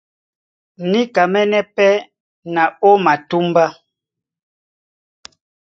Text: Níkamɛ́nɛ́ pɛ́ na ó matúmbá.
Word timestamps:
Níkamɛ́nɛ́ 0.91 1.63
pɛ́ 1.75 1.91
na 2.53 2.63
ó 2.87 2.91
matúmbá. 3.05 3.65